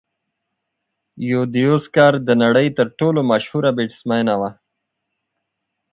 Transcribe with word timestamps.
یوديوسکر 1.31 2.13
د 2.27 2.29
نړۍ 2.43 2.67
تر 2.77 2.87
ټولو 2.99 3.19
مشهوره 3.31 3.69
بیټسمېنه 3.77 4.33
وه. 4.41 4.49